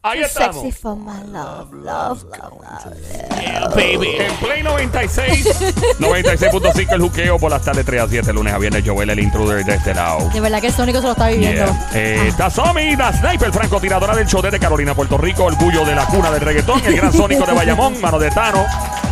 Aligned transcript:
Ahí 0.00 0.20
estamos. 0.20 0.62
sexy 0.62 0.70
for 0.70 0.94
my 0.94 1.24
love, 1.32 1.72
love, 1.72 2.22
love, 2.22 2.52
love. 2.62 3.40
Yeah, 3.42 3.66
baby. 3.74 4.14
En 4.16 4.32
Play 4.36 4.62
96, 4.62 5.44
96.5 5.98 6.86
el 6.92 7.00
juqueo 7.00 7.38
por 7.38 7.50
las 7.50 7.62
tardes 7.62 7.84
3 7.84 8.02
a 8.02 8.08
7, 8.08 8.32
lunes 8.32 8.54
a 8.54 8.58
viernes. 8.58 8.84
Joel, 8.86 9.10
el 9.10 9.18
intruder 9.18 9.64
de 9.64 9.74
este 9.74 9.94
lado. 9.94 10.28
De 10.30 10.40
verdad 10.40 10.60
que 10.60 10.68
el 10.68 10.72
Sónico 10.72 11.00
se 11.00 11.06
lo 11.06 11.12
está 11.12 11.28
viviendo. 11.28 11.64
Yeah. 11.64 11.90
Eh, 11.94 12.28
está 12.28 12.48
Somi, 12.48 12.94
la 12.94 13.12
sniper 13.12 13.52
francotiradora 13.52 14.14
del 14.14 14.28
show 14.28 14.40
de 14.40 14.56
Carolina, 14.60 14.94
Puerto 14.94 15.18
Rico, 15.18 15.44
orgullo 15.44 15.84
de 15.84 15.96
la 15.96 16.06
cuna 16.06 16.30
del 16.30 16.42
reggaetón, 16.42 16.80
el 16.86 16.94
gran 16.96 17.12
sónico 17.12 17.44
de 17.44 17.52
Bayamón, 17.52 18.00
mano 18.00 18.20
de 18.20 18.30
Tano. 18.30 18.64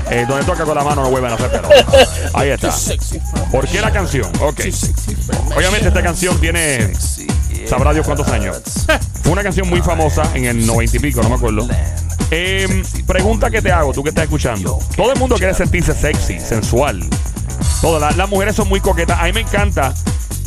Eh, 0.09 0.25
donde 0.29 0.45
toca 0.45 0.65
con 0.65 0.77
la 0.77 0.85
mano 0.85 1.03
no 1.03 1.11
vuelven 1.11 1.33
a 1.33 1.35
hacer 1.35 1.51
pero. 1.51 1.69
Ahí 2.35 2.51
está. 2.51 2.73
¿Por 3.51 3.67
qué 3.67 3.81
la 3.81 3.91
canción? 3.91 4.31
Ok. 4.41 4.61
Obviamente 5.57 5.89
esta 5.89 6.01
canción 6.01 6.41
tiene. 6.41 6.93
Sabrá 7.67 7.93
Dios 7.93 8.07
cuántos 8.07 8.29
años. 8.29 8.63
Una 9.29 9.43
canción 9.43 9.69
muy 9.69 9.81
famosa 9.83 10.23
en 10.35 10.45
el 10.45 10.67
90 10.67 10.97
y 10.97 11.01
pico, 11.01 11.23
no 11.23 11.29
me 11.29 11.35
acuerdo. 11.35 11.67
Eh, 12.31 12.83
pregunta 13.07 13.51
que 13.51 13.61
te 13.63 13.71
hago, 13.73 13.93
tú 13.93 14.03
que 14.03 14.11
estás 14.11 14.25
escuchando. 14.25 14.79
Todo 14.97 15.13
el 15.13 15.19
mundo 15.19 15.37
quiere 15.37 15.55
sentirse 15.55 15.95
sexy, 15.95 16.39
sensual. 16.41 17.05
Todas 17.81 18.01
las, 18.01 18.17
las 18.17 18.29
mujeres 18.29 18.55
son 18.57 18.69
muy 18.69 18.81
coquetas. 18.81 19.19
A 19.21 19.25
mí 19.25 19.33
me 19.33 19.41
encanta 19.41 19.93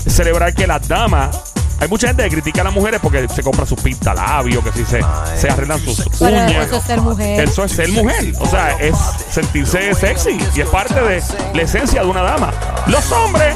celebrar 0.07 0.53
que 0.53 0.65
las 0.67 0.87
damas. 0.87 1.37
Hay 1.81 1.87
mucha 1.87 2.07
gente 2.07 2.23
que 2.23 2.29
critica 2.29 2.59
a 2.59 2.65
las 2.65 2.73
mujeres 2.73 2.99
porque 3.01 3.25
se 3.29 3.41
compran 3.41 3.65
sus 3.65 3.79
pintalabios, 3.79 4.61
que 4.65 4.71
si 4.73 4.83
se, 4.83 4.99
se 5.37 5.49
arreglan 5.49 5.79
sus 5.79 6.03
Pero 6.19 6.31
uñas. 6.31 6.67
eso 6.67 6.75
es 6.75 6.83
ser 6.83 7.01
mujer. 7.01 7.43
Eso 7.47 7.63
es 7.63 7.71
ser 7.71 7.89
mujer. 7.89 8.33
O 8.39 8.45
sea, 8.47 8.77
es 8.79 8.95
sentirse 9.31 9.93
sexy. 9.93 10.37
Y 10.55 10.61
es 10.61 10.67
parte 10.67 10.99
de 10.99 11.23
la 11.53 11.61
esencia 11.61 12.01
de 12.01 12.07
una 12.07 12.21
dama. 12.21 12.51
Los 12.87 13.09
hombres 13.13 13.55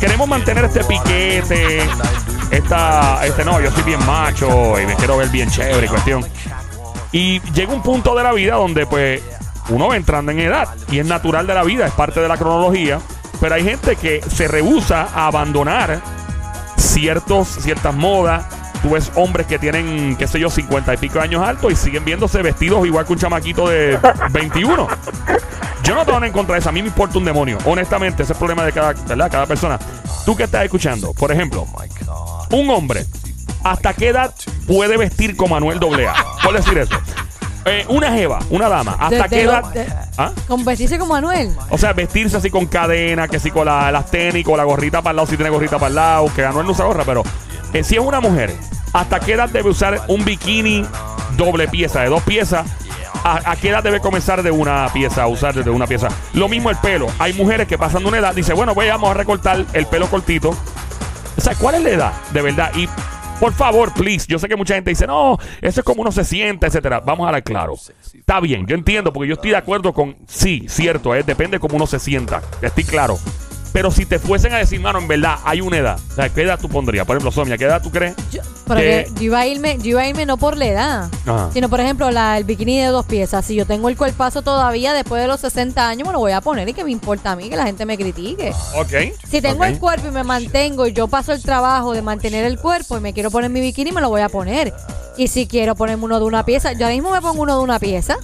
queremos 0.00 0.26
mantener 0.28 0.64
este 0.64 0.82
piquete. 0.84 1.80
Esta, 2.52 3.24
este 3.24 3.46
no, 3.46 3.62
yo 3.62 3.70
soy 3.70 3.82
bien 3.82 4.04
macho 4.04 4.78
y 4.78 4.84
me 4.84 4.94
quiero 4.94 5.16
ver 5.16 5.30
bien 5.30 5.50
chévere 5.50 5.88
cuestión. 5.88 6.22
Y 7.10 7.40
llega 7.52 7.72
un 7.72 7.82
punto 7.82 8.14
de 8.14 8.22
la 8.22 8.32
vida 8.32 8.56
donde 8.56 8.84
pues 8.84 9.22
uno 9.70 9.88
va 9.88 9.96
entrando 9.96 10.32
en 10.32 10.40
edad 10.40 10.68
y 10.90 10.98
es 10.98 11.06
natural 11.06 11.46
de 11.46 11.54
la 11.54 11.64
vida, 11.64 11.86
es 11.86 11.92
parte 11.92 12.20
de 12.20 12.28
la 12.28 12.36
cronología. 12.36 13.00
Pero 13.40 13.54
hay 13.54 13.64
gente 13.64 13.96
que 13.96 14.20
se 14.22 14.48
rehúsa 14.48 15.08
a 15.14 15.28
abandonar 15.28 16.02
ciertos, 16.76 17.48
ciertas 17.48 17.94
modas. 17.94 18.44
Tú 18.82 18.90
ves 18.90 19.10
hombres 19.14 19.46
que 19.46 19.58
tienen, 19.58 20.16
qué 20.16 20.26
sé 20.26 20.38
yo, 20.38 20.50
50 20.50 20.92
y 20.92 20.96
pico 20.98 21.20
años 21.20 21.42
altos 21.42 21.72
y 21.72 21.76
siguen 21.76 22.04
viéndose 22.04 22.42
vestidos 22.42 22.86
igual 22.86 23.06
que 23.06 23.14
un 23.14 23.18
chamaquito 23.18 23.66
de 23.66 23.98
21. 24.30 24.88
Yo 25.84 25.94
no 25.94 26.04
tengo 26.04 26.18
nada 26.18 26.26
en 26.26 26.32
contra 26.32 26.54
de 26.54 26.60
eso. 26.60 26.68
A 26.68 26.72
mí 26.72 26.82
me 26.82 26.88
importa 26.88 27.18
un 27.18 27.24
demonio. 27.24 27.58
Honestamente, 27.64 28.22
ese 28.22 28.32
es 28.32 28.36
el 28.36 28.38
problema 28.38 28.64
de 28.64 28.72
cada, 28.72 28.92
¿verdad? 28.92 29.30
cada 29.30 29.46
persona. 29.46 29.78
Tú 30.24 30.36
que 30.36 30.44
estás 30.44 30.64
escuchando, 30.64 31.12
por 31.12 31.32
ejemplo, 31.32 31.66
un 32.52 32.70
hombre, 32.70 33.04
¿hasta 33.64 33.92
qué 33.94 34.08
edad 34.08 34.32
puede 34.66 34.96
vestir 34.96 35.36
como 35.36 35.54
Manuel 35.54 35.78
AA? 35.82 36.14
Por 36.42 36.54
decir 36.54 36.78
eso. 36.78 36.94
Eh, 37.64 37.84
una 37.88 38.10
jeva, 38.12 38.40
una 38.50 38.68
dama, 38.68 38.96
¿hasta 38.98 39.22
De- 39.24 39.28
qué 39.28 39.36
de 39.36 39.42
edad? 39.42 39.64
de- 39.72 39.86
¿Ah? 40.18 40.32
Con 40.48 40.64
vestirse 40.64 40.98
como 40.98 41.12
Manuel. 41.14 41.54
O 41.70 41.78
sea, 41.78 41.92
vestirse 41.92 42.36
así 42.36 42.50
con 42.50 42.66
cadena, 42.66 43.28
que 43.28 43.38
si 43.38 43.50
con 43.52 43.66
la, 43.66 43.90
las 43.92 44.10
tenis, 44.10 44.44
con 44.44 44.56
la 44.56 44.64
gorrita 44.64 45.00
para 45.00 45.10
el 45.12 45.16
lado, 45.16 45.28
si 45.28 45.36
tiene 45.36 45.50
gorrita 45.50 45.76
para 45.78 45.88
el 45.88 45.94
lado, 45.94 46.30
que 46.34 46.44
Anuel 46.44 46.66
no 46.66 46.72
usa 46.72 46.84
gorra, 46.86 47.04
pero 47.04 47.22
eh, 47.72 47.84
si 47.84 47.94
es 47.94 48.00
una 48.00 48.20
mujer, 48.20 48.52
¿hasta 48.92 49.20
qué 49.20 49.34
edad 49.34 49.48
debe 49.48 49.70
usar 49.70 50.02
un 50.08 50.24
bikini 50.24 50.84
doble 51.36 51.68
pieza, 51.68 52.00
de 52.00 52.08
dos 52.08 52.22
piezas? 52.22 52.66
¿A, 53.24 53.52
a 53.52 53.54
qué 53.56 53.68
edad 53.68 53.84
debe 53.84 54.00
comenzar 54.00 54.42
de 54.42 54.50
una 54.50 54.88
pieza, 54.92 55.22
a 55.22 55.28
usar 55.28 55.54
de 55.54 55.70
una 55.70 55.86
pieza? 55.86 56.08
Lo 56.34 56.48
mismo 56.48 56.68
el 56.70 56.76
pelo. 56.78 57.06
Hay 57.20 57.32
mujeres 57.34 57.68
que 57.68 57.78
pasan 57.78 58.02
de 58.02 58.08
una 58.08 58.18
edad, 58.18 58.34
dice, 58.34 58.52
bueno, 58.54 58.74
pues 58.74 58.88
vamos 58.90 59.08
a 59.10 59.14
recortar 59.14 59.64
el 59.72 59.86
pelo 59.86 60.08
cortito. 60.10 60.56
Sea, 61.42 61.56
¿cuál 61.56 61.74
es 61.74 61.82
la 61.82 61.90
edad? 61.90 62.12
De 62.32 62.40
verdad. 62.40 62.70
Y 62.76 62.88
por 63.40 63.52
favor, 63.52 63.92
please, 63.92 64.26
yo 64.28 64.38
sé 64.38 64.46
que 64.46 64.54
mucha 64.54 64.76
gente 64.76 64.90
dice, 64.90 65.08
no, 65.08 65.36
eso 65.60 65.80
es 65.80 65.84
como 65.84 66.02
uno 66.02 66.12
se 66.12 66.24
sienta, 66.24 66.68
etcétera. 66.68 67.00
Vamos 67.00 67.24
a 67.24 67.30
hablar 67.30 67.42
claro. 67.42 67.74
Está 68.14 68.38
bien, 68.38 68.64
yo 68.68 68.76
entiendo, 68.76 69.12
porque 69.12 69.26
yo 69.28 69.34
estoy 69.34 69.50
de 69.50 69.56
acuerdo 69.56 69.92
con, 69.92 70.16
sí, 70.28 70.66
cierto, 70.68 71.12
eh, 71.16 71.24
depende 71.24 71.56
de 71.56 71.58
cómo 71.58 71.74
uno 71.74 71.88
se 71.88 71.98
sienta. 71.98 72.40
Estoy 72.60 72.84
claro. 72.84 73.18
Pero 73.72 73.90
si 73.90 74.04
te 74.04 74.18
fuesen 74.18 74.52
a 74.52 74.58
decir, 74.58 74.78
mano, 74.80 74.98
en 74.98 75.08
verdad, 75.08 75.36
hay 75.44 75.62
una 75.62 75.78
edad. 75.78 75.98
O 76.10 76.14
sea, 76.14 76.28
¿qué 76.28 76.42
edad 76.42 76.58
tú 76.60 76.68
pondrías? 76.68 77.06
Por 77.06 77.16
ejemplo, 77.16 77.32
Sonia, 77.32 77.56
¿qué 77.56 77.64
edad 77.64 77.80
tú 77.82 77.90
crees? 77.90 78.14
Yo, 78.30 78.42
pero 78.66 78.80
Que- 78.80 79.06
yo 79.16 79.22
iba 79.22 79.38
a 79.40 79.46
irme, 79.46 79.78
yo 79.78 79.90
iba 79.92 80.02
a 80.02 80.08
irme 80.08 80.26
no 80.26 80.36
por 80.36 80.58
la 80.58 80.66
edad, 80.66 81.10
Ajá. 81.26 81.48
sino 81.54 81.70
por 81.70 81.80
ejemplo 81.80 82.10
la, 82.10 82.36
el 82.36 82.44
bikini 82.44 82.78
de 82.80 82.88
dos 82.88 83.06
piezas. 83.06 83.46
Si 83.46 83.54
yo 83.54 83.64
tengo 83.64 83.88
el 83.88 83.96
cuerpazo 83.96 84.42
todavía 84.42 84.92
después 84.92 85.22
de 85.22 85.26
los 85.28 85.40
60 85.40 85.88
años, 85.88 86.06
me 86.06 86.12
lo 86.12 86.18
voy 86.18 86.32
a 86.32 86.42
poner 86.42 86.68
y 86.68 86.74
que 86.74 86.84
me 86.84 86.90
importa 86.90 87.32
a 87.32 87.36
mí 87.36 87.48
que 87.48 87.56
la 87.56 87.64
gente 87.64 87.86
me 87.86 87.96
critique. 87.96 88.52
Ok. 88.76 89.14
Si 89.30 89.40
tengo 89.40 89.64
el 89.64 89.78
cuerpo 89.78 90.08
y 90.08 90.10
me 90.10 90.22
mantengo 90.22 90.86
y 90.86 90.92
yo 90.92 91.08
paso 91.08 91.32
el 91.32 91.42
trabajo 91.42 91.94
de 91.94 92.02
mantener 92.02 92.44
el 92.44 92.58
cuerpo 92.58 92.98
y 92.98 93.00
me 93.00 93.14
quiero 93.14 93.30
poner 93.30 93.48
mi 93.50 93.60
bikini, 93.60 93.90
me 93.90 94.02
lo 94.02 94.10
voy 94.10 94.20
a 94.20 94.28
poner. 94.28 94.74
Y 95.16 95.28
si 95.28 95.46
quiero 95.46 95.74
ponerme 95.74 96.04
uno 96.04 96.18
de 96.18 96.26
una 96.26 96.44
pieza, 96.44 96.72
yo 96.72 96.84
ahora 96.84 96.94
mismo 96.94 97.10
me 97.10 97.20
pongo 97.22 97.42
uno 97.42 97.56
de 97.56 97.64
una 97.64 97.78
pieza. 97.78 98.16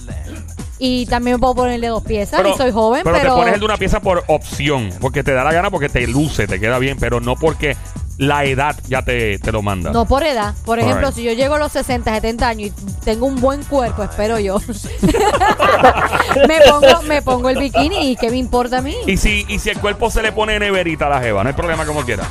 Y 0.79 1.05
también 1.07 1.39
puedo 1.39 1.55
ponerle 1.55 1.87
dos 1.87 2.03
piezas 2.03 2.41
y 2.47 2.57
soy 2.57 2.71
joven, 2.71 3.01
pero... 3.03 3.19
te 3.19 3.27
pones 3.27 3.53
el 3.53 3.59
de 3.59 3.65
una 3.65 3.77
pieza 3.77 3.99
por 3.99 4.23
opción, 4.27 4.89
porque 5.01 5.23
te 5.23 5.33
da 5.33 5.43
la 5.43 5.51
gana, 5.51 5.69
porque 5.69 5.89
te 5.89 6.07
luce, 6.07 6.47
te 6.47 6.59
queda 6.59 6.79
bien, 6.79 6.97
pero 6.97 7.19
no 7.19 7.35
porque 7.35 7.75
la 8.19 8.43
edad 8.43 8.75
ya 8.87 9.01
te, 9.01 9.39
te 9.39 9.51
lo 9.51 9.61
manda. 9.61 9.91
No 9.91 10.05
por 10.05 10.23
edad. 10.23 10.53
Por 10.65 10.77
ejemplo, 10.77 11.11
si 11.11 11.23
yo 11.23 11.31
llego 11.31 11.55
a 11.55 11.59
los 11.59 11.71
60, 11.71 12.13
70 12.13 12.47
años 12.47 12.69
y 12.69 13.03
tengo 13.03 13.25
un 13.25 13.39
buen 13.39 13.63
cuerpo, 13.63 14.03
espero 14.03 14.39
yo. 14.39 14.59
me, 16.47 16.59
pongo, 16.61 17.01
me 17.07 17.21
pongo 17.21 17.49
el 17.49 17.57
bikini 17.57 18.11
y 18.11 18.15
¿qué 18.17 18.29
me 18.29 18.37
importa 18.37 18.79
a 18.79 18.81
mí? 18.81 18.95
Y 19.07 19.15
si, 19.15 19.45
y 19.47 19.59
si 19.59 19.69
el 19.69 19.79
cuerpo 19.79 20.11
se 20.11 20.21
le 20.21 20.33
pone 20.33 20.59
neverita 20.59 21.07
a 21.07 21.09
la 21.09 21.21
jeva, 21.21 21.43
no 21.43 21.49
hay 21.49 21.55
problema 21.55 21.85
como 21.85 22.03
quiera. 22.03 22.23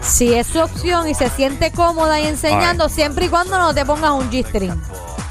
Si 0.00 0.32
es 0.32 0.46
su 0.46 0.60
opción 0.60 1.08
y 1.08 1.14
se 1.14 1.28
siente 1.28 1.72
cómoda 1.72 2.20
y 2.20 2.26
enseñando, 2.28 2.88
siempre 2.88 3.26
y 3.26 3.28
cuando 3.28 3.58
no 3.58 3.74
te 3.74 3.84
pongas 3.84 4.12
un 4.12 4.30
G-string. 4.30 4.80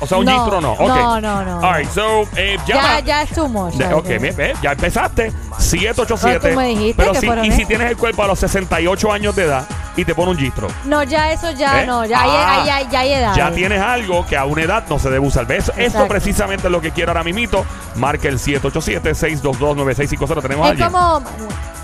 O 0.06 0.08
sea, 0.08 0.18
un 0.20 0.26
No, 0.26 0.62
no. 0.62 0.72
Ok. 0.74 0.88
no, 0.88 1.20
no, 1.22 1.44
no, 1.46 1.60
All 1.68 1.78
right, 1.80 1.90
so, 1.92 2.24
eh, 2.36 2.58
llama. 2.68 2.82
Ya, 2.82 3.00
ya 3.02 3.22
es 3.24 3.30
too 3.32 3.48
much. 3.48 3.74
De- 3.76 3.94
ok, 3.94 4.08
ve, 4.08 4.54
ya 4.62 4.72
empezaste. 4.72 5.32
787. 5.58 6.40
Pero 6.42 6.54
tú 6.54 6.60
me 6.60 6.68
dijiste 6.68 6.94
Pero 6.98 7.12
que 7.14 7.20
si, 7.20 7.26
fueron 7.28 7.46
y 7.46 7.52
si 7.52 7.62
es- 7.64 7.68
tienes 7.68 7.90
el 7.92 7.98
cuerpo 7.98 8.24
a 8.24 8.28
los 8.28 8.40
68 8.40 9.12
años 9.12 9.36
de 9.36 9.44
edad 9.46 9.66
y 9.96 10.04
te 10.06 10.14
pone 10.14 10.32
un 10.32 10.38
gistro, 10.38 10.68
No, 10.84 11.04
ya 11.04 11.32
eso 11.32 11.52
ya 11.52 11.84
¿Eh? 11.84 11.88
no. 11.88 12.06
Ya, 12.06 12.20
Ah, 12.22 12.62
hay, 12.64 12.70
hay- 12.70 12.88
ya 12.92 13.00
hay 13.00 13.14
edad. 13.14 13.36
ya 13.36 13.52
tienes 13.52 13.82
algo 13.82 14.26
que 14.26 14.38
a 14.38 14.46
una 14.46 14.62
edad 14.64 14.84
no 14.90 15.00
se 15.00 15.10
debe 15.10 15.26
usar. 15.26 15.46
¿Ves? 15.48 15.72
Esto 15.78 16.08
precisamente 16.08 16.68
es 16.68 16.72
lo 16.72 16.82
que 16.82 16.92
quiero 16.92 17.12
ahora 17.12 17.24
mismito. 17.24 17.66
Marca 17.96 18.28
el 18.28 18.38
787-622-9650. 18.40 20.42
¿Tenemos 20.42 20.66
Es 20.66 20.72
alguien? 20.72 20.92
como... 20.92 21.22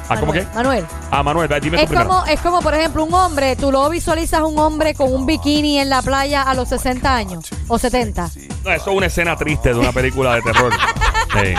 Ah, 0.09 0.15
¿cómo 0.19 0.27
Manuel, 0.33 0.47
qué? 0.47 0.55
Manuel. 0.55 0.85
Ah, 1.09 1.23
Manuel, 1.23 1.49
dime 1.61 1.77
tú 1.77 1.83
Es 1.83 1.89
primero. 1.89 2.09
como, 2.09 2.25
es 2.25 2.39
como, 2.41 2.61
por 2.61 2.73
ejemplo, 2.75 3.03
un 3.03 3.13
hombre, 3.13 3.55
tú 3.55 3.71
lo 3.71 3.89
visualizas 3.89 4.41
un 4.41 4.57
hombre 4.59 4.93
con 4.93 5.13
un 5.13 5.25
bikini 5.25 5.79
en 5.79 5.89
la 5.89 6.01
playa 6.01 6.41
a 6.43 6.53
los 6.53 6.67
60 6.69 7.15
años 7.15 7.45
o 7.67 7.77
70. 7.77 8.29
No, 8.65 8.71
eso 8.71 8.91
es 8.91 8.97
una 8.97 9.05
escena 9.05 9.35
triste 9.37 9.73
de 9.73 9.79
una 9.79 9.91
película 9.91 10.35
de 10.35 10.41
terror. 10.41 10.73
Sí. 11.31 11.53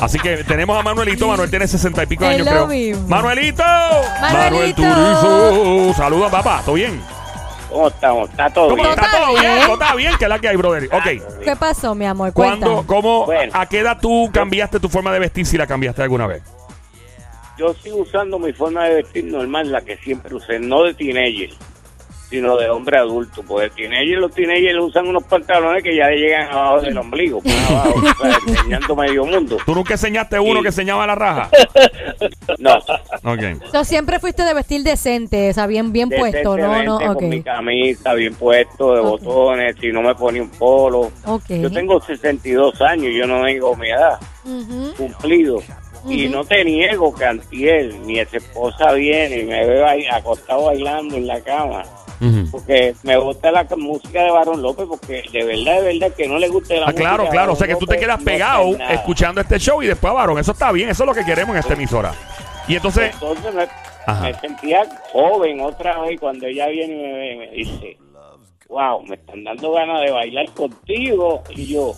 Así 0.00 0.16
que 0.20 0.44
tenemos 0.44 0.78
a 0.78 0.82
Manuelito. 0.84 1.26
Manuel 1.26 1.50
tiene 1.50 1.66
60 1.66 2.04
y 2.04 2.06
pico 2.06 2.24
de 2.24 2.36
Es 2.36 2.40
años, 2.42 2.46
lo 2.46 2.52
creo. 2.52 2.66
mismo. 2.68 3.08
¡Manuelito! 3.08 3.64
Manuel 4.20 4.44
Manuelito. 4.44 4.82
Turizo. 4.82 5.94
Saludos, 5.96 6.30
papá. 6.30 6.62
¿Todo 6.64 6.76
bien? 6.76 7.02
¿Cómo 7.68 7.88
estamos? 7.88 8.30
¿Está 8.30 8.48
todo 8.50 8.68
¿Cómo 8.68 8.76
bien? 8.76 8.90
está 8.90 9.06
Está 9.06 9.18
todo 9.18 9.30
bien? 9.32 9.42
bien. 9.42 9.60
¿Cómo 9.62 9.72
está 9.82 9.94
bien? 9.96 10.12
¿Qué 10.18 10.24
es 10.24 10.28
la 10.28 10.38
que 10.38 10.48
hay, 10.48 10.56
brother? 10.56 10.88
Ok. 10.92 11.42
¿Qué 11.42 11.56
pasó, 11.56 11.96
mi 11.96 12.06
amor? 12.06 12.32
¿Cuándo, 12.32 12.66
Cuéntame. 12.84 12.86
cómo, 12.86 13.26
Bueno. 13.26 13.52
a 13.54 13.66
qué 13.66 13.80
edad 13.80 13.98
tú 14.00 14.30
cambiaste 14.32 14.78
tu 14.78 14.88
forma 14.88 15.10
de 15.12 15.18
vestir 15.18 15.44
si 15.46 15.56
la 15.58 15.66
cambiaste 15.66 16.00
alguna 16.02 16.28
vez? 16.28 16.42
Yo 17.58 17.72
sigo 17.74 17.98
usando 17.98 18.38
mi 18.38 18.52
forma 18.52 18.84
de 18.86 18.96
vestir 18.96 19.24
normal, 19.24 19.70
la 19.72 19.80
que 19.80 19.96
siempre 19.98 20.34
usé, 20.34 20.58
no 20.58 20.82
de 20.82 20.92
teenager, 20.94 21.50
sino 22.28 22.56
de 22.56 22.68
hombre 22.68 22.98
adulto. 22.98 23.42
Porque 23.46 23.70
teenager, 23.70 24.18
los 24.18 24.32
teenagers 24.32 24.78
usan 24.78 25.06
unos 25.06 25.24
pantalones 25.24 25.82
que 25.82 25.96
ya 25.96 26.08
llegan 26.10 26.48
abajo 26.50 26.80
del 26.82 26.98
ombligo, 26.98 27.40
abajo, 27.70 27.94
o 27.98 28.22
sea, 28.22 28.38
enseñando 28.46 28.94
medio 28.96 29.24
mundo. 29.24 29.56
¿Tú 29.64 29.74
nunca 29.74 29.94
enseñaste 29.94 30.38
uno 30.38 30.56
Sí. 30.56 30.62
que 30.62 30.68
enseñaba 30.68 31.06
la 31.06 31.14
raja? 31.14 31.48
No, 32.58 32.76
Ok. 33.24 33.70
So, 33.72 33.84
siempre 33.84 34.18
fuiste 34.20 34.42
de 34.44 34.54
vestir 34.54 34.82
decente, 34.82 35.50
o 35.50 35.52
sea, 35.52 35.66
bien, 35.66 35.92
bien 35.92 36.08
puesto, 36.08 36.56
no, 36.56 36.82
no, 36.82 36.98
decentemente, 36.98 37.08
ok. 37.08 37.14
con 37.14 37.28
mi 37.28 37.42
camisa 37.42 38.14
bien 38.14 38.34
puesto, 38.34 38.94
de 38.94 39.00
botones, 39.00 39.76
si 39.80 39.88
no 39.92 40.00
me 40.02 40.14
ponía 40.14 40.42
un 40.42 40.50
polo. 40.50 41.10
Ok. 41.26 41.44
Yo 41.48 41.70
tengo 41.70 42.00
62 42.00 42.80
años, 42.82 43.12
yo 43.14 43.26
no 43.26 43.44
tengo 43.44 43.76
mi 43.76 43.90
edad. 43.90 44.18
Cumplido. 44.96 45.62
Y 46.08 46.28
no 46.28 46.44
te 46.44 46.64
niego 46.64 47.14
que 47.14 47.24
antier 47.24 47.92
mi 47.94 48.18
ex 48.18 48.34
esposa 48.34 48.92
viene 48.92 49.38
y 49.40 49.44
me 49.44 49.66
ve 49.66 49.84
ahí 49.84 50.06
acostado 50.06 50.66
bailando 50.66 51.16
en 51.16 51.26
la 51.26 51.40
cama. 51.40 51.82
Porque 52.50 52.94
me 53.02 53.16
gusta 53.18 53.50
la 53.50 53.66
música 53.76 54.22
de 54.22 54.30
Barón 54.30 54.62
López, 54.62 54.86
porque 54.88 55.22
de 55.32 55.44
verdad, 55.44 55.82
de 55.82 55.98
verdad 55.98 56.16
que 56.16 56.26
no 56.26 56.38
le 56.38 56.48
gusta 56.48 56.74
la 56.74 56.82
Ah, 56.82 56.86
música. 56.86 57.00
claro, 57.00 57.28
claro. 57.28 57.52
O 57.52 57.54
Barón 57.54 57.56
sea 57.56 57.66
que 57.66 57.76
tú 57.76 57.86
te 57.86 57.98
quedas 57.98 58.22
pegado 58.22 58.74
escuchando 58.90 59.40
este 59.40 59.58
show 59.58 59.82
y 59.82 59.86
después 59.86 60.10
a 60.10 60.14
varón. 60.14 60.38
Eso 60.38 60.52
está 60.52 60.72
bien. 60.72 60.88
Eso 60.88 61.02
es 61.02 61.06
lo 61.08 61.14
que 61.14 61.24
queremos 61.24 61.54
en 61.54 61.60
esta 61.60 61.74
emisora. 61.74 62.12
Y 62.68 62.76
entonces, 62.76 63.12
Entonces 63.12 63.54
me, 63.54 64.34
sentía 64.40 64.84
joven 65.12 65.60
otra 65.60 66.00
vez 66.00 66.18
cuando 66.18 66.46
ella 66.46 66.68
viene 66.68 66.94
y 66.94 66.96
me 66.96 67.12
ve 67.12 67.32
y 67.32 67.36
me 67.36 67.50
dice, 67.50 67.96
wow, 68.68 69.02
me 69.02 69.16
están 69.16 69.44
dando 69.44 69.72
ganas 69.72 70.00
de 70.00 70.10
bailar 70.10 70.46
contigo. 70.52 71.42
Y 71.54 71.66
yo, 71.66 71.92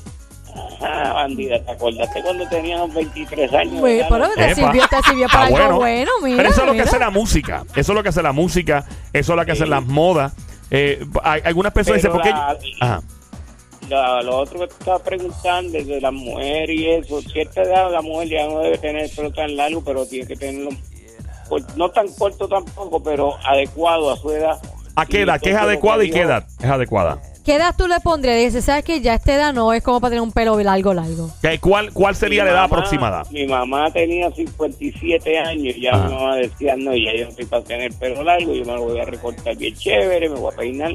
ajá, 0.80 1.12
bandida, 1.12 1.60
¿te 1.62 1.70
acordaste 1.70 2.22
cuando 2.22 2.48
teníamos 2.48 2.94
23 2.94 3.52
años? 3.52 3.80
Güey, 3.80 4.02
pero 4.08 4.28
te 4.30 4.44
Epa. 4.44 4.54
sirvió, 4.54 4.82
te 4.88 5.02
sirvió 5.02 5.26
Está 5.26 5.38
para 5.38 5.46
algo 5.46 5.56
bueno. 5.58 5.76
bueno, 5.78 6.10
mira. 6.22 6.36
Pero 6.38 6.48
eso 6.50 6.60
es 6.62 6.66
lo 6.66 6.72
que 6.74 6.82
hace 6.82 6.98
la 6.98 7.10
música. 7.10 7.64
Eso 7.74 7.92
es 7.92 7.96
lo 7.96 8.02
que 8.02 8.08
hace 8.08 8.22
la 8.22 8.32
música. 8.32 8.84
Eso 9.12 9.32
es 9.32 9.36
lo 9.38 9.44
que 9.44 9.52
hacen 9.52 9.70
las 9.70 9.84
modas. 9.84 10.32
Eh, 10.70 11.04
hay, 11.22 11.40
algunas 11.44 11.72
personas 11.72 12.02
dicen, 12.02 12.12
Pero 12.12 12.22
¿por 12.22 12.22
qué? 12.22 12.30
la- 12.80 12.86
Ajá. 12.86 13.02
la- 13.88 14.22
lo 14.22 14.36
otro 14.38 14.60
que 14.60 14.66
te 14.66 14.74
estaba 14.74 14.98
preguntando 14.98 15.72
de 15.82 16.00
la 16.00 16.10
mujer 16.10 16.70
y 16.70 16.90
eso, 16.90 17.22
cierta 17.22 17.62
edad 17.62 17.90
la 17.90 18.02
mujer 18.02 18.28
ya 18.28 18.46
no 18.46 18.60
debe 18.60 18.78
tener 18.78 19.04
el 19.04 19.10
pelo 19.10 19.32
tan 19.32 19.56
largo, 19.56 19.82
pero 19.82 20.04
tiene 20.06 20.26
que 20.26 20.36
tenerlo, 20.36 20.70
pues, 21.48 21.64
no 21.76 21.88
tan 21.90 22.06
corto 22.14 22.46
tampoco, 22.48 23.02
pero 23.02 23.34
adecuado 23.46 24.12
a 24.12 24.16
su 24.16 24.30
edad. 24.30 24.58
¿A 24.94 25.06
qué 25.06 25.22
edad? 25.22 25.40
¿Qué 25.40 25.50
es 25.50 25.56
adecuada 25.56 26.04
y 26.04 26.10
qué 26.10 26.20
edad 26.22 26.44
es 26.60 26.68
adecuada? 26.68 27.18
¿Qué 27.48 27.54
edad 27.54 27.74
tú 27.74 27.88
le 27.88 27.98
pondrías? 28.00 28.36
Dice, 28.52 28.60
¿sabes 28.60 28.84
que 28.84 29.00
Ya 29.00 29.14
esta 29.14 29.32
edad 29.32 29.54
no 29.54 29.72
es 29.72 29.82
como 29.82 30.02
para 30.02 30.10
tener 30.10 30.20
un 30.20 30.32
pelo 30.32 30.60
largo, 30.62 30.92
largo. 30.92 31.30
¿Qué- 31.40 31.58
¿Cuál, 31.58 31.94
cuál 31.94 32.14
sería 32.14 32.42
Mi 32.42 32.48
la 32.50 32.52
edad 32.52 32.62
mamá- 32.68 32.76
aproximada? 32.76 33.22
Mi 33.30 33.46
mamá 33.46 33.90
tenía 33.90 34.30
57 34.30 35.38
años 35.38 35.74
y 35.74 35.80
ya 35.80 35.92
Ajá. 35.94 36.08
mi 36.08 36.14
mamá 36.14 36.36
decía, 36.36 36.74
no, 36.76 36.94
ya 36.94 37.14
yo 37.16 37.24
no 37.24 37.30
estoy 37.30 37.46
para 37.46 37.64
tener 37.64 37.90
pelo 37.94 38.22
largo, 38.22 38.52
yo 38.52 38.66
me 38.66 38.74
lo 38.74 38.82
voy 38.84 39.00
a 39.00 39.06
recortar 39.06 39.56
bien 39.56 39.74
chévere, 39.74 40.28
me 40.28 40.34
voy 40.38 40.52
a 40.52 40.56
peinar 40.58 40.92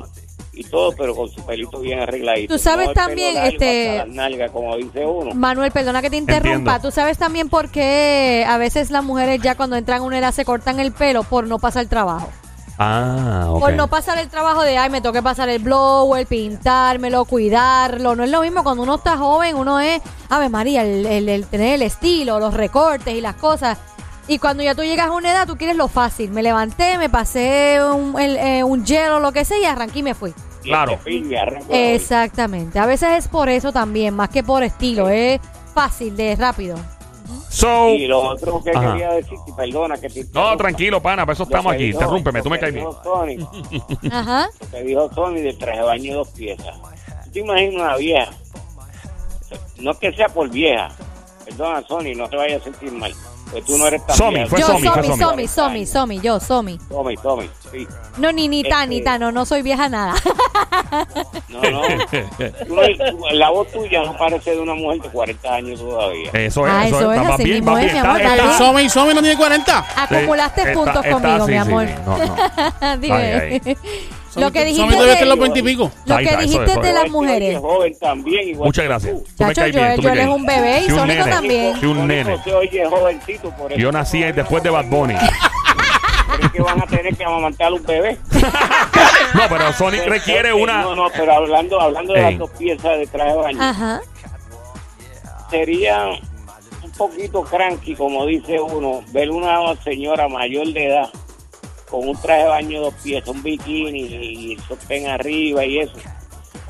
y 0.53 0.63
todo, 0.65 0.91
pero 0.95 1.15
con 1.15 1.27
su 1.27 1.43
pelito 1.43 1.79
bien 1.79 1.97
arregladito. 1.97 2.53
Tú 2.53 2.59
sabes 2.59 2.85
No 2.89 2.93
también, 2.93 3.33
largo 3.33 3.49
este- 3.49 4.03
nalgas, 4.09 4.51
como 4.51 4.77
dice 4.77 5.03
uno. 5.07 5.33
Manuel, 5.33 5.71
perdona 5.71 6.03
que 6.03 6.11
te 6.11 6.17
interrumpa. 6.17 6.75
Entiendo. 6.75 6.79
Tú 6.81 6.91
sabes 6.91 7.17
también 7.17 7.49
por 7.49 7.69
qué 7.71 8.45
a 8.47 8.59
veces 8.59 8.91
las 8.91 9.03
mujeres 9.03 9.41
ya 9.41 9.55
cuando 9.55 9.75
entran 9.75 10.01
a 10.01 10.03
una 10.03 10.19
edad 10.19 10.31
se 10.31 10.45
cortan 10.45 10.79
el 10.79 10.91
pelo 10.91 11.23
por 11.23 11.47
no 11.47 11.57
pasar 11.57 11.87
trabajo. 11.87 12.29
Ah, 12.77 13.45
ok. 13.49 13.59
Por 13.59 13.73
no 13.73 13.87
pasar 13.87 14.17
el 14.17 14.29
trabajo 14.29 14.63
de, 14.63 14.77
ay, 14.77 14.89
me 14.89 14.99
tengo 15.01 15.13
que 15.13 15.21
pasar 15.21 15.47
el 15.49 15.61
blower, 15.61 16.25
pintármelo, 16.25 17.25
cuidarlo. 17.25 18.15
No 18.15 18.23
es 18.23 18.31
lo 18.31 18.41
mismo 18.41 18.63
cuando 18.63 18.83
uno 18.83 18.95
está 18.95 19.17
joven, 19.17 19.55
uno 19.55 19.79
es, 19.79 20.01
Ave 20.29 20.49
María, 20.49 20.83
el, 20.83 21.05
el- 21.05 21.29
el 21.29 21.45
tener 21.47 21.75
el 21.75 21.81
estilo, 21.83 22.39
los 22.39 22.53
recortes 22.53 23.13
y 23.13 23.21
las 23.21 23.35
cosas. 23.35 23.77
Y 24.27 24.39
cuando 24.39 24.63
ya 24.63 24.73
tú 24.73 24.83
llegas 24.83 25.07
a 25.07 25.11
una 25.11 25.31
edad, 25.31 25.45
tú 25.45 25.57
quieres 25.57 25.75
lo 25.75 25.87
fácil. 25.87 26.31
Me 26.31 26.41
levanté, 26.41 26.97
me 26.97 27.09
pasé 27.09 27.79
un, 27.83 28.19
el, 28.19 28.37
eh, 28.37 28.63
un 28.63 28.85
gel 28.85 29.11
o 29.11 29.19
lo 29.19 29.31
que 29.33 29.43
sea 29.45 29.59
y 29.59 29.65
arranqué 29.65 29.99
y 29.99 30.03
me 30.03 30.13
fui. 30.15 30.33
Claro. 30.63 30.93
Exactamente. 31.93 32.79
A 32.79 32.85
veces 32.85 33.09
es 33.17 33.27
por 33.27 33.49
eso 33.49 33.73
también, 33.73 34.15
más 34.15 34.29
que 34.29 34.41
por 34.41 34.63
estilo. 34.63 35.09
Es 35.09 35.41
fácil, 35.75 36.15
de 36.15 36.35
rápido. 36.37 36.77
So, 37.49 37.89
Y 37.89 38.07
lo 38.07 38.19
otro 38.21 38.61
que 38.63 38.71
Ajá. 38.71 38.91
quería 38.93 39.11
decir, 39.13 39.37
perdona 39.55 39.95
que 39.97 40.09
te 40.09 40.19
no, 40.21 40.25
interrumpa. 40.25 40.57
tranquilo, 40.57 41.01
pana, 41.01 41.23
para 41.25 41.33
eso 41.33 41.43
Lo 41.43 41.49
estamos 41.49 41.73
aquí. 41.73 41.83
dijo- 41.85 41.99
Interrúmpeme, 42.01 42.41
tú 42.41 42.49
me 42.49 42.59
caes 42.59 42.73
bien. 42.73 42.87
Ajá. 44.11 44.49
lo 44.59 44.69
que 44.69 44.83
dijo 44.83 45.09
Tony 45.09 45.41
del 45.41 45.57
traje 45.57 45.79
de 45.79 45.85
baño 45.85 46.03
de 46.11 46.17
dos 46.17 46.29
piezas. 46.29 46.75
¿Tú 47.25 47.31
te 47.31 47.39
imaginas 47.39 47.75
una 47.75 47.95
vieja? 47.97 48.31
No 49.77 49.91
es 49.91 49.97
que 49.97 50.11
sea 50.13 50.29
por 50.29 50.49
vieja. 50.49 50.89
Perdona, 51.45 51.81
Sony, 51.87 52.15
no 52.15 52.27
te 52.29 52.37
vayas 52.37 52.61
a 52.61 52.63
sentir 52.65 52.91
mal. 52.91 53.13
Tú 53.61 53.77
no 53.77 53.87
eres 53.87 54.05
tan 54.05 54.15
Somi, 54.17 54.35
vieja. 54.35 54.49
fue 54.49 54.59
yo, 54.59 54.67
Somi, 54.67 54.79
Somi, 54.81 54.93
fue 54.93 55.03
Somi, 55.03 55.17
Somi. 55.17 55.47
Somi, 55.47 55.85
Somi, 55.85 56.19
yo, 56.21 56.39
Somi. 56.39 56.77
Tommy, 56.89 57.17
Tommy, 57.17 57.49
sí. 57.71 57.87
No, 58.17 58.31
ni 58.31 58.47
ni 58.47 58.63
tan, 58.63 58.89
ni 58.89 58.97
Este- 58.97 59.05
tan, 59.05 59.19
no, 59.21 59.31
no 59.31 59.45
soy 59.45 59.61
vieja 59.61 59.89
nada. 59.89 60.13
No, 61.49 61.61
no. 61.71 61.81
Tú 62.67 62.75
no- 62.75 63.29
la 63.31 63.49
voz 63.49 63.71
tuya 63.71 64.03
no 64.03 64.15
parece 64.17 64.51
de 64.51 64.59
una 64.59 64.73
mujer 64.75 65.01
de 65.01 65.09
40 65.09 65.53
años 65.53 65.79
todavía. 65.79 66.29
Eso 66.33 66.67
es, 66.67 66.73
Ah, 66.73 66.87
eso, 66.87 67.11
eso 67.11 67.13
es. 67.13 67.29
así 67.29 67.43
bien, 67.43 67.55
mismo 67.63 67.77
es, 67.77 67.83
bien. 67.85 67.93
mi 67.93 67.99
amor, 67.99 68.21
Está- 68.21 68.35
está. 68.35 68.57
Somi, 68.57 68.89
Somi 68.89 69.13
no 69.13 69.21
tiene 69.21 69.37
40. 69.37 69.85
Acumulaste 69.95 70.61
está- 70.61 70.73
puntos 70.73 71.05
está- 71.05 71.11
conmigo, 71.11 71.45
sí, 71.45 71.51
mi 71.51 71.57
sí, 71.57 71.57
amor. 71.57 71.87
sí. 71.87 71.93
No, 72.05 72.17
no. 72.17 72.97
Dime. 72.97 73.15
Ay, 73.15 73.61
ay. 73.65 73.77
Lo 74.35 74.51
que 74.51 74.65
dijiste 74.65 74.95
de, 74.95 75.13
ser 75.17 75.27
los 75.27 75.37
20 75.39 75.59
y 75.59 75.61
pico. 75.63 75.91
lo 76.05 76.17
que 76.17 76.37
dijiste 76.37 76.79
de 76.79 76.93
las 76.93 77.09
mujeres. 77.09 77.49
que 77.55 77.59
joven 77.59 77.93
también, 77.99 78.47
igual 78.49 78.67
Muchas 78.67 78.81
que 78.83 78.87
gracias. 78.87 79.13
tú. 79.13 79.23
Me 79.23 79.35
Chacho, 79.45 79.61
caes 79.61 79.75
bien. 79.75 79.85
Joel- 79.85 79.95
tú 79.95 80.01
me 80.01 80.07
Joel 80.09 80.17
caes 80.19 80.29
un 80.35 80.45
bebé 80.45 80.79
y 80.79 80.83
Sí, 80.85 80.91
un 80.91 80.97
Sónico 80.99 81.19
nene. 81.19 81.31
también. 81.31 81.79
Sí, 81.79 81.85
un 81.85 81.93
Sónico 81.97 82.07
nene. 82.07 82.43
se 82.43 82.53
oye 82.53 82.85
jovencito, 82.89 83.49
por 83.51 83.71
eso 83.71 83.79
Yo 83.81 83.91
nací 83.91 84.19
después 84.23 84.63
de 84.63 84.69
Bad 84.69 84.85
Bunny. 84.85 85.15
¿Creen 86.35 86.51
que 86.51 86.61
van 86.61 86.81
a 86.81 86.85
tener 86.87 87.15
que 87.15 87.23
amamantar 87.23 87.71
un 87.73 87.83
bebé? 87.83 88.17
No, 89.33 89.41
pero 89.49 89.73
Sonic 89.73 90.05
requiere 90.05 90.49
No, 90.49 90.57
una. 90.57 90.81
No, 90.83 90.95
no, 90.95 91.07
pero 91.15 91.33
hablando, 91.33 91.81
hablando 91.81 92.13
de 92.13 92.19
Ey. 92.19 92.25
las 92.31 92.39
dos 92.39 92.49
piezas 92.51 92.97
de 92.99 93.07
traje 93.07 93.31
de 93.31 93.35
baño, 93.37 93.61
Ajá. 93.63 93.99
sería 95.49 96.09
un 96.83 96.91
poquito 96.91 97.41
cranky, 97.43 97.95
como 97.95 98.25
dice 98.25 98.59
uno, 98.59 99.01
ver 99.11 99.29
una 99.31 99.75
señora 99.83 100.27
mayor 100.27 100.67
de 100.73 100.85
edad 100.87 101.09
con 101.93 102.09
un 102.09 102.19
traje 102.19 102.41
de 102.41 102.49
baño 102.49 102.69
de 102.79 102.85
dos 102.85 102.93
piezas, 103.03 103.29
un 103.29 103.43
bikini 103.43 103.99
y 104.01 104.53
el 104.53 104.61
sostén 104.63 105.05
arriba 105.05 105.63
y 105.63 105.77
eso. 105.77 105.93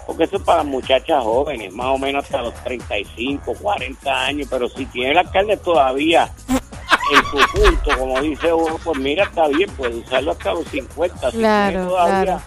Porque 0.05 0.25
eso 0.25 0.35
es 0.35 0.43
para 0.43 0.63
muchachas 0.63 1.23
jóvenes, 1.23 1.71
más 1.71 1.87
o 1.87 1.97
menos 1.97 2.25
hasta 2.25 2.41
los 2.41 2.53
35, 2.55 3.53
40 3.61 4.25
años, 4.25 4.49
pero 4.51 4.67
si 4.67 4.85
tiene 4.87 5.13
la 5.13 5.23
carne 5.23 5.55
todavía 5.55 6.29
en 6.49 7.23
su 7.23 7.37
punto, 7.53 7.97
como 7.97 8.19
dice 8.19 8.51
uno, 8.51 8.77
pues 8.83 8.99
mira, 8.99 9.23
está 9.23 9.47
bien, 9.47 9.69
puede 9.77 9.95
usarlo 9.95 10.31
hasta 10.31 10.55
los 10.55 10.67
50. 10.67 11.31
Si 11.31 11.37
Claro, 11.37 11.71
tiene 11.71 11.87
todavía, 11.87 12.23
claro. 12.23 12.41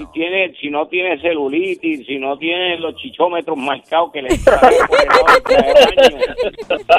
Si, 0.00 0.06
tiene, 0.12 0.54
si 0.60 0.70
no 0.70 0.86
tiene 0.88 1.20
celulitis, 1.20 2.06
si 2.06 2.18
no 2.18 2.38
tiene 2.38 2.78
los 2.78 2.96
chichómetros 2.96 3.56
marcados 3.58 4.10
que 4.12 4.22
le 4.22 4.28
por 4.38 4.54
el 4.54 4.78
baño, 5.96 6.18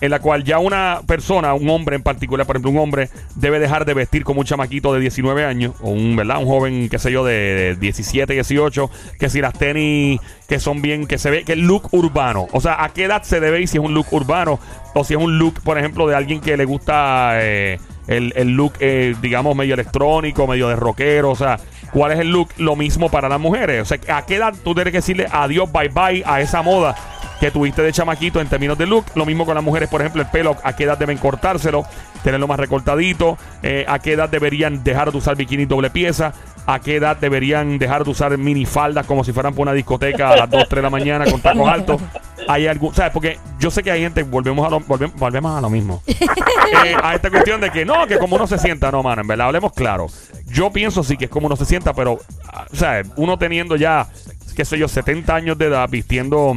en 0.00 0.10
la 0.10 0.20
cual 0.20 0.44
ya 0.44 0.58
una 0.58 1.02
persona, 1.06 1.54
un 1.54 1.68
hombre 1.68 1.96
en 1.96 2.02
particular, 2.02 2.46
por 2.46 2.56
ejemplo, 2.56 2.70
un 2.70 2.78
hombre 2.78 3.08
debe 3.34 3.58
dejar 3.58 3.84
de 3.84 3.94
vestir 3.94 4.24
como 4.24 4.40
un 4.40 4.46
chamaquito 4.46 4.92
de 4.94 5.00
19 5.00 5.44
años, 5.44 5.74
o 5.80 5.90
un, 5.90 6.16
¿verdad? 6.16 6.38
Un 6.38 6.46
joven, 6.46 6.88
qué 6.88 6.98
sé 6.98 7.12
yo, 7.12 7.24
de 7.24 7.76
17, 7.78 8.32
18, 8.32 8.90
que 9.18 9.28
si 9.28 9.40
las 9.40 9.54
tenis 9.54 10.20
que 10.48 10.58
son 10.58 10.82
bien, 10.82 11.06
que 11.06 11.18
se 11.18 11.30
ve, 11.30 11.44
que 11.44 11.52
el 11.52 11.60
look 11.60 11.88
urbano. 11.92 12.48
O 12.52 12.60
sea, 12.60 12.82
¿a 12.82 12.88
qué 12.90 13.04
edad 13.04 13.22
se 13.22 13.40
debe 13.40 13.60
ir 13.60 13.68
si 13.68 13.78
es 13.78 13.84
un 13.84 13.94
look 13.94 14.06
urbano? 14.10 14.58
O 14.94 15.04
si 15.04 15.14
es 15.14 15.20
un 15.20 15.38
look, 15.38 15.60
por 15.62 15.78
ejemplo, 15.78 16.06
de 16.08 16.16
alguien 16.16 16.40
que 16.40 16.56
le 16.56 16.64
gusta 16.64 17.32
eh, 17.34 17.78
el, 18.08 18.32
el 18.34 18.48
look, 18.50 18.72
eh, 18.80 19.14
digamos, 19.22 19.54
medio 19.54 19.74
electrónico, 19.74 20.46
medio 20.46 20.68
de 20.68 20.76
rockero, 20.76 21.30
o 21.30 21.36
sea, 21.36 21.60
¿cuál 21.92 22.12
es 22.12 22.18
el 22.18 22.30
look? 22.30 22.48
Lo 22.56 22.74
mismo 22.74 23.08
para 23.08 23.28
las 23.28 23.38
mujeres. 23.38 23.82
O 23.82 23.84
sea, 23.84 23.98
¿a 24.16 24.26
qué 24.26 24.36
edad 24.36 24.54
tú 24.64 24.74
tienes 24.74 24.90
que 24.90 24.98
decirle 24.98 25.26
adiós, 25.30 25.70
bye 25.70 25.88
bye 25.88 26.22
a 26.26 26.40
esa 26.40 26.62
moda? 26.62 26.96
Que 27.40 27.50
tuviste 27.50 27.82
de 27.82 27.90
chamaquito 27.90 28.40
en 28.40 28.48
términos 28.48 28.76
de 28.76 28.86
look. 28.86 29.06
Lo 29.14 29.24
mismo 29.24 29.46
con 29.46 29.54
las 29.54 29.64
mujeres, 29.64 29.88
por 29.88 30.02
ejemplo, 30.02 30.20
el 30.20 30.28
pelo, 30.28 30.56
a 30.62 30.76
qué 30.76 30.84
edad 30.84 30.98
deben 30.98 31.16
cortárselo, 31.16 31.84
tenerlo 32.22 32.46
más 32.46 32.60
recortadito, 32.60 33.38
eh, 33.62 33.86
a 33.88 33.98
qué 33.98 34.12
edad 34.12 34.28
deberían 34.28 34.84
dejar 34.84 35.10
de 35.10 35.18
usar 35.18 35.36
bikini 35.36 35.64
doble 35.64 35.88
pieza, 35.88 36.34
a 36.66 36.78
qué 36.80 36.96
edad 36.96 37.16
deberían 37.16 37.78
dejar 37.78 38.04
de 38.04 38.10
usar 38.10 38.36
minifaldas 38.36 39.06
como 39.06 39.24
si 39.24 39.32
fueran 39.32 39.54
por 39.54 39.62
una 39.62 39.72
discoteca 39.72 40.30
a 40.30 40.36
las 40.36 40.50
2, 40.50 40.68
3 40.68 40.76
de 40.76 40.82
la 40.82 40.90
mañana 40.90 41.24
con 41.24 41.40
tacos 41.40 41.66
altos. 41.72 42.00
Hay 42.46 42.66
algún, 42.66 42.94
¿sabes? 42.94 43.12
Porque 43.12 43.38
yo 43.58 43.70
sé 43.70 43.82
que 43.82 43.90
hay 43.90 44.02
gente, 44.02 44.22
volvemos 44.22 44.66
a 44.66 44.70
lo, 44.70 44.80
volvemos, 44.80 45.16
volvemos 45.16 45.56
a 45.56 45.60
lo 45.60 45.70
mismo. 45.70 46.02
Eh, 46.84 46.94
a 47.02 47.16
esta 47.16 47.30
cuestión 47.30 47.60
de 47.60 47.70
que 47.70 47.84
no, 47.84 48.06
que 48.06 48.16
como 48.16 48.36
uno 48.36 48.46
se 48.46 48.56
sienta, 48.56 48.92
no, 48.92 49.02
mano, 49.02 49.22
en 49.22 49.26
verdad, 49.26 49.48
hablemos 49.48 49.72
claro. 49.72 50.06
Yo 50.46 50.70
pienso 50.70 51.02
sí 51.02 51.16
que 51.16 51.24
es 51.24 51.30
como 51.30 51.48
uno 51.48 51.56
se 51.56 51.64
sienta, 51.64 51.94
pero, 51.94 52.20
ah, 52.46 52.64
o 52.72 52.76
sea, 52.76 53.02
uno 53.16 53.38
teniendo 53.38 53.74
ya, 53.74 54.06
qué 54.54 54.64
sé 54.64 54.78
yo, 54.78 54.86
70 54.86 55.34
años 55.34 55.58
de 55.58 55.66
edad, 55.66 55.88
vistiendo 55.90 56.54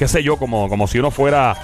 qué 0.00 0.08
sé 0.08 0.22
yo, 0.24 0.36
como, 0.36 0.68
como 0.68 0.88
si 0.88 0.98
uno 0.98 1.10
fuera 1.12 1.54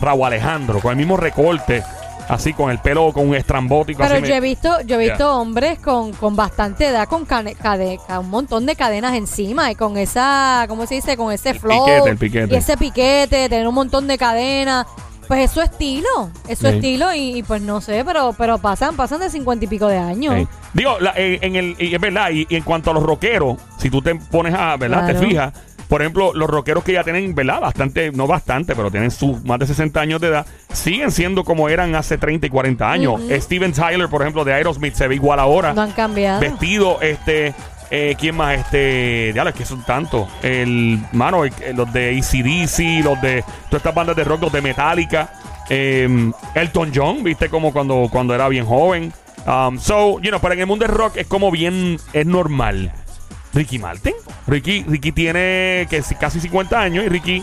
Raúl 0.00 0.26
Alejandro, 0.26 0.80
con 0.80 0.90
el 0.92 0.96
mismo 0.98 1.16
recorte, 1.16 1.82
así, 2.28 2.52
con 2.52 2.70
el 2.70 2.78
pelo, 2.78 3.12
con 3.12 3.26
un 3.28 3.34
estrambótico. 3.34 4.02
Pero 4.02 4.14
así 4.16 4.22
yo 4.24 4.28
me- 4.28 4.36
he 4.36 4.40
visto, 4.40 4.80
yo 4.82 5.00
he 5.00 5.08
visto 5.08 5.34
hombres 5.34 5.78
con, 5.78 6.12
con 6.12 6.36
bastante 6.36 6.86
edad, 6.88 7.08
con 7.08 7.24
cane- 7.24 7.54
cade- 7.54 7.98
un 8.20 8.28
montón 8.30 8.66
de 8.66 8.76
cadenas 8.76 9.14
encima 9.14 9.70
y 9.70 9.74
con 9.76 9.96
esa, 9.96 10.66
¿cómo 10.68 10.86
se 10.86 10.96
dice? 10.96 11.16
Con 11.16 11.32
ese 11.32 11.54
flow. 11.54 11.84
piquete, 11.86 12.10
el 12.10 12.18
piquete. 12.18 12.54
Y 12.54 12.56
ese 12.58 12.76
piquete, 12.76 13.48
tener 13.48 13.66
un 13.66 13.74
montón 13.74 14.06
de 14.06 14.18
cadenas. 14.18 14.86
Pues 15.28 15.40
es 15.40 15.50
su 15.50 15.60
estilo, 15.60 16.30
es 16.46 16.58
su 16.60 16.68
Sí. 16.68 16.74
estilo 16.76 17.12
y, 17.12 17.38
y 17.38 17.42
pues 17.42 17.60
no 17.60 17.80
sé, 17.80 18.04
pero 18.04 18.32
pero 18.38 18.58
pasan 18.58 18.94
pasan 18.94 19.18
de 19.18 19.28
cincuenta 19.28 19.64
y 19.64 19.68
pico 19.68 19.88
de 19.88 19.98
años. 19.98 20.46
Digo, 20.72 21.00
la- 21.00 21.14
en, 21.16 21.42
en 21.42 21.56
el, 21.56 21.76
y 21.80 21.92
es 21.92 22.00
verdad, 22.00 22.30
y, 22.30 22.46
y 22.48 22.54
en 22.54 22.62
cuanto 22.62 22.92
a 22.92 22.94
los 22.94 23.02
rockeros, 23.02 23.56
si 23.76 23.90
tú 23.90 24.00
te 24.00 24.14
pones 24.14 24.54
a, 24.54 24.76
¿verdad? 24.76 25.04
Claro. 25.04 25.18
Te 25.20 25.26
fijas, 25.26 25.52
por 25.88 26.02
ejemplo, 26.02 26.32
los 26.34 26.48
rockeros 26.50 26.82
que 26.84 26.92
ya 26.92 27.04
tienen, 27.04 27.34
¿verdad? 27.34 27.60
Bastante, 27.60 28.10
no 28.12 28.26
bastante, 28.26 28.74
pero 28.74 28.90
tienen 28.90 29.10
sus 29.10 29.42
más 29.44 29.58
de 29.58 29.66
60 29.66 30.00
años 30.00 30.20
de 30.20 30.28
edad, 30.28 30.46
siguen 30.72 31.10
siendo 31.10 31.44
como 31.44 31.68
eran 31.68 31.94
hace 31.94 32.18
30 32.18 32.46
y 32.46 32.50
40 32.50 32.90
años. 32.90 33.20
Steven 33.30 33.72
Tyler, 33.72 34.08
por 34.08 34.22
ejemplo, 34.22 34.44
de 34.44 34.52
Aerosmith, 34.54 34.94
se 34.94 35.06
ve 35.08 35.14
igual 35.14 35.38
ahora. 35.38 35.72
No 35.72 35.82
han 35.82 35.92
cambiado. 35.92 36.40
vestido, 36.40 37.00
este, 37.00 37.54
eh, 37.90 38.16
¿quién 38.18 38.36
más? 38.36 38.58
Este, 38.58 39.32
ya 39.34 39.42
es 39.44 39.54
que 39.54 39.64
son 39.64 39.84
tantos. 39.84 40.28
El, 40.42 40.98
mano, 41.12 41.44
el- 41.44 41.52
los 41.76 41.92
de 41.92 42.18
ACDC, 42.18 43.04
los 43.04 43.20
de 43.22 43.42
todas 43.70 43.74
estas 43.80 43.94
bandas 43.94 44.16
de 44.16 44.24
rock, 44.24 44.42
los 44.42 44.52
de 44.52 44.62
Metallica. 44.62 45.32
eh, 45.68 46.30
Elton 46.54 46.92
John, 46.94 47.24
viste 47.24 47.48
como 47.48 47.72
cuando, 47.72 48.08
cuando 48.10 48.34
era 48.34 48.48
bien 48.48 48.64
joven. 48.64 49.12
Um, 49.46 49.78
so, 49.78 50.20
you 50.20 50.30
know, 50.30 50.40
pero 50.40 50.54
en 50.54 50.60
el 50.60 50.66
mundo 50.66 50.84
del 50.86 50.94
rock 50.94 51.16
es 51.16 51.26
como 51.26 51.50
bien, 51.52 51.98
es 52.12 52.26
normal. 52.26 52.92
Ricky 53.54 53.78
Martin. 53.78 54.14
Ricky, 54.46 54.84
Ricky 54.86 55.12
tiene 55.12 55.86
que 55.88 56.02
si- 56.02 56.14
casi 56.14 56.40
50 56.40 56.78
años 56.80 57.04
y 57.04 57.08
Ricky, 57.08 57.42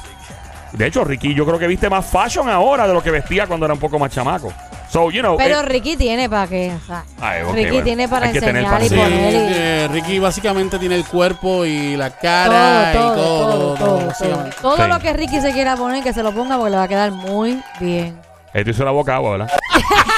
de 0.74 0.88
hecho, 0.88 1.04
Ricky 1.04 1.34
yo 1.34 1.46
creo 1.46 1.60
que 1.60 1.68
viste 1.68 1.90
más 1.90 2.06
fashion 2.06 2.50
ahora 2.50 2.88
de 2.88 2.94
lo 2.94 3.02
que 3.04 3.12
vestía 3.12 3.46
cuando 3.48 3.66
era 3.66 3.74
un 3.74 3.80
poco 3.80 3.98
más 4.00 4.12
chamaco. 4.12 4.52
So, 4.90 5.10
you 5.10 5.22
know, 5.22 5.38
Pero 5.38 5.62
eh, 5.62 5.64
Ricky 5.64 5.98
tiene 5.98 6.30
para 6.30 6.46
qué. 6.48 6.72
O 6.72 6.86
sea, 6.86 7.04
Ay, 7.20 7.42
ok, 7.42 7.54
Ricky 7.56 7.68
bueno. 7.70 7.84
tiene 7.84 8.08
para 8.08 8.30
enseñar 8.30 8.64
para 8.66 8.86
y 8.86 8.90
Sí, 8.90 8.96
poner. 8.96 9.34
y- 9.34 9.54
eh, 9.56 9.88
Ricky 9.92 10.20
básicamente 10.20 10.78
tiene 10.78 10.96
el 10.96 11.06
cuerpo 11.06 11.66
y 11.66 11.96
la 11.98 12.12
cara 12.12 12.92
todo, 12.94 13.14
y 13.14 13.16
todo, 13.16 13.16
todo, 13.16 13.48
todo, 13.48 13.74
todo, 13.74 13.76
todo, 13.98 14.08
básicamente. 14.08 14.56
Todo 14.62 14.78
Sí. 14.78 14.84
lo 14.88 15.00
que 15.00 15.14
Ricky 15.14 15.42
se 15.42 15.52
quiera 15.52 15.76
poner, 15.76 16.04
que 16.04 16.14
se 16.14 16.22
lo 16.22 16.32
ponga 16.32 16.58
porque 16.58 16.70
le 16.72 16.78
va 16.78 16.84
a 16.84 16.88
quedar 16.88 17.12
muy 17.12 17.60
bien. 17.80 18.20
esto 18.54 18.70
hizo 18.70 18.86
la 18.86 18.92
boca 18.92 19.16
agua, 19.16 19.32
¿verdad? 19.32 19.50